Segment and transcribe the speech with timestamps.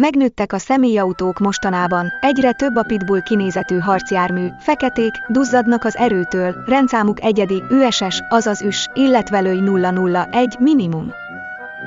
[0.00, 7.22] Megnőttek a személyautók mostanában, egyre több a pitbull kinézetű harcjármű, feketék, duzzadnak az erőtől, rendszámuk
[7.22, 11.12] egyedi, USS, azaz üs, illetve lőj 001 minimum.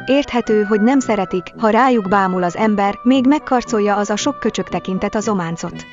[0.06, 4.70] Érthető, hogy nem szeretik, ha rájuk bámul az ember, még megkarcolja az a sok köcsök
[4.70, 5.86] tekintet az ománcot.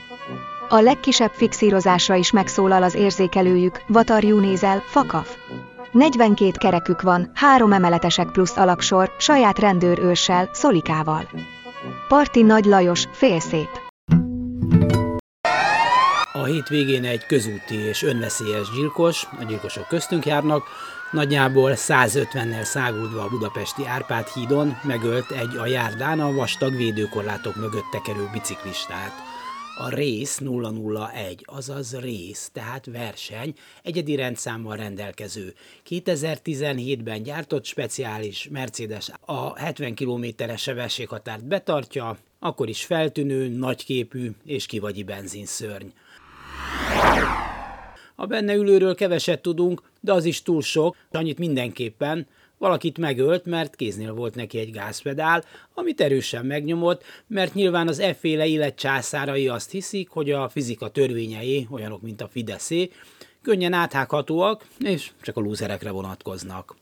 [0.68, 5.36] A legkisebb fixírozásra is megszólal az érzékelőjük, vatarjú nézel, fakaf.
[5.92, 11.28] 42 kerekük van, három emeletesek plusz alaksor, saját rendőrőrssel, szolikával.
[12.10, 13.68] Parti Nagy Lajos, félszép.
[16.32, 20.62] A hétvégén egy közúti és önveszélyes gyilkos, a gyilkosok köztünk járnak,
[21.10, 27.90] nagyjából 150-nel száguldva a budapesti Árpád hídon megölt egy a járdán a vastag védőkorlátok mögött
[27.90, 29.29] tekerő biciklistát
[29.82, 35.54] a rész 001, azaz rész, tehát verseny, egyedi rendszámmal rendelkező.
[35.88, 45.02] 2017-ben gyártott speciális Mercedes a 70 km-es sebességhatárt betartja, akkor is feltűnő, nagyképű és kivagyi
[45.02, 45.88] benzinszörny.
[48.14, 52.26] A benne ülőről keveset tudunk, de az is túl sok, annyit mindenképpen,
[52.60, 55.44] Valakit megölt, mert kéznél volt neki egy gázpedál,
[55.74, 61.66] amit erősen megnyomott, mert nyilván az efféle élet császárai azt hiszik, hogy a fizika törvényei,
[61.70, 62.90] olyanok, mint a Fideszé,
[63.42, 66.76] könnyen áthághatóak, és csak a lúzerekre vonatkoznak.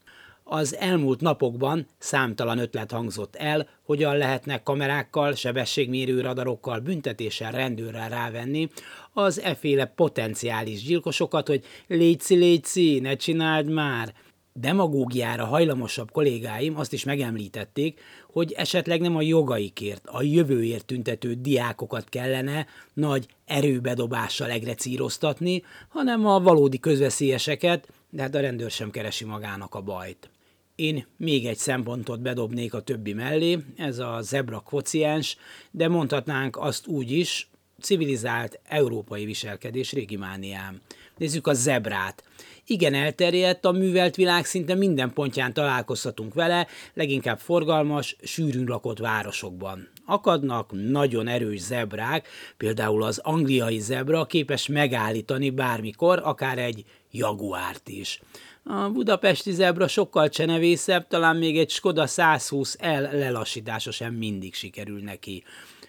[0.44, 8.68] Az elmúlt napokban számtalan ötlet hangzott el, hogyan lehetnek kamerákkal, sebességmérő radarokkal, büntetéssel, rendőrrel rávenni
[9.12, 14.14] az efféle potenciális gyilkosokat, hogy létszi, létszi, ne csináld már–
[14.60, 22.08] demagógiára hajlamosabb kollégáim azt is megemlítették, hogy esetleg nem a jogaikért, a jövőért tüntető diákokat
[22.08, 29.74] kellene nagy erőbedobással egrecíroztatni, hanem a valódi közveszélyeseket, de hát a rendőr sem keresi magának
[29.74, 30.30] a bajt.
[30.74, 35.36] Én még egy szempontot bedobnék a többi mellé, ez a zebra kvociens,
[35.70, 40.80] de mondhatnánk azt úgy is, civilizált európai viselkedés régi mániám.
[41.16, 42.24] Nézzük a zebrát.
[42.66, 49.88] Igen elterjedt, a művelt világ szinte minden pontján találkozhatunk vele, leginkább forgalmas, sűrűn lakott városokban.
[50.06, 58.20] Akadnak nagyon erős zebrák, például az angliai zebra képes megállítani bármikor, akár egy jaguárt is.
[58.62, 65.44] A budapesti zebra sokkal csenevészebb, talán még egy Skoda 120L lelassítása sem mindig sikerül neki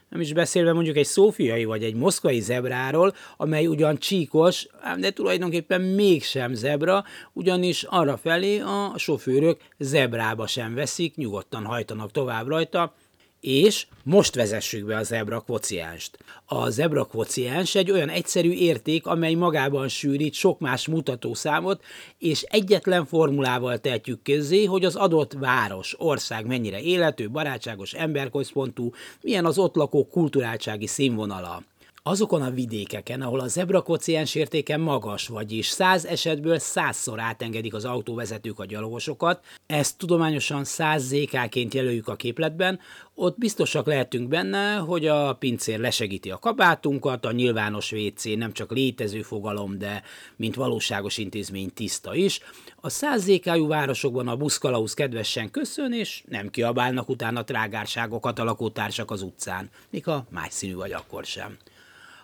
[0.09, 4.67] nem is beszélve mondjuk egy szófiai vagy egy moszkvai zebráról, amely ugyan csíkos,
[4.99, 7.03] de tulajdonképpen mégsem zebra,
[7.33, 12.93] ugyanis arra felé a sofőrök zebrába sem veszik, nyugodtan hajtanak tovább rajta,
[13.41, 16.17] és most vezessük be a zebra kvociánst.
[16.45, 21.83] A zebra kvociáns egy olyan egyszerű érték, amely magában sűrít sok más mutatószámot,
[22.17, 28.91] és egyetlen formulával tehetjük közzé, hogy az adott város, ország mennyire élető, barátságos, emberközpontú,
[29.21, 31.63] milyen az ott lakó kulturáltsági színvonala
[32.09, 38.59] azokon a vidékeken, ahol a zebrakociens értéke magas, vagyis száz esetből százszor átengedik az autóvezetők
[38.59, 42.79] a gyalogosokat, ezt tudományosan 100 ZK-ként jelöljük a képletben,
[43.15, 48.71] ott biztosak lehetünk benne, hogy a pincér lesegíti a kabátunkat, a nyilvános WC nem csak
[48.71, 50.03] létező fogalom, de
[50.35, 52.39] mint valóságos intézmény tiszta is.
[52.75, 59.11] A 100 ZK-jú városokban a buszkalauz kedvesen köszön, és nem kiabálnak utána trágárságokat a lakótársak
[59.11, 61.57] az utcán, még más színű vagy akkor sem.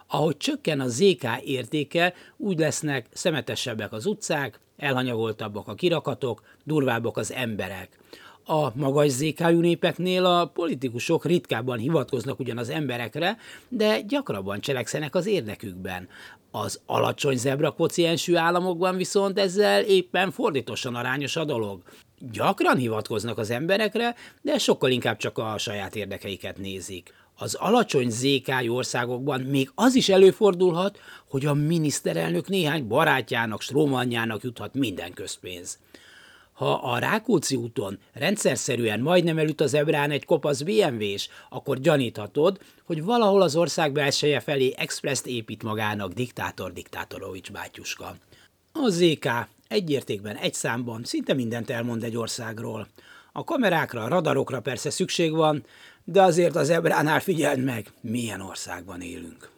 [0.08, 7.32] Ahogy csökken a ZK értéke, úgy lesznek szemetesebbek az utcák, elhanyagoltabbak a kirakatok, durvábbak az
[7.32, 7.90] emberek.
[8.48, 13.38] A magas zékájú népeknél a politikusok ritkábban hivatkoznak ugyan az emberekre,
[13.70, 16.08] de gyakrabban cselekszenek az érdekükben.
[16.52, 21.82] Az alacsony zebra kociensű államokban viszont ezzel éppen fordítosan arányos a dolog.
[22.32, 28.74] Gyakran hivatkoznak az emberekre, de sokkal inkább csak a saját érdekeiket nézik az alacsony zékájú
[28.74, 31.00] országokban még az is előfordulhat,
[31.30, 35.80] hogy a miniszterelnök néhány barátjának, strómanjának juthat minden közpénz.
[36.54, 43.04] Ha a Rákóczi úton rendszerszerűen majdnem elüt az ebrán egy kopasz BMW-s, akkor gyaníthatod, hogy
[43.04, 48.16] valahol az ország belseje felé expresszt épít magának diktátor Diktátorovics bátyuska.
[48.72, 49.28] A ZK
[49.68, 52.88] egy értékben, egy számban szinte mindent elmond egy országról.
[53.38, 55.66] A kamerákra, a radarokra persze szükség van,
[56.04, 59.50] de azért az ebránál figyeld meg, milyen országban élünk.